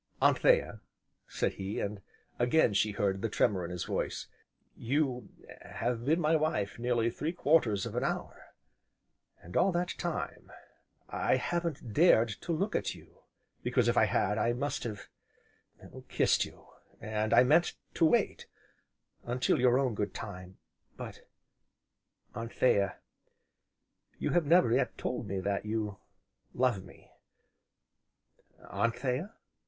[0.19, 0.81] "Anthea!"
[1.27, 2.01] said he, and
[2.39, 4.25] again she heard the tremor in his voice,
[4.75, 5.29] "you
[5.61, 8.47] have been my wife nearly three quarters of an hour,
[9.43, 10.51] and all that time
[11.07, 13.19] I haven't dared to look at you,
[13.61, 15.07] because if I had, I must have
[16.09, 16.65] kissed you,
[16.99, 18.47] and I meant to wait
[19.23, 20.57] until your own good time.
[20.97, 21.27] But
[22.35, 22.97] Anthea,
[24.17, 25.99] you have never yet told me that you
[26.55, 27.11] love me
[28.71, 29.35] Anthea?"